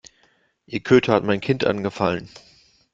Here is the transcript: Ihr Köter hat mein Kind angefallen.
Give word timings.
Ihr 0.65 0.79
Köter 0.79 1.13
hat 1.13 1.23
mein 1.25 1.41
Kind 1.41 1.63
angefallen. 1.63 2.27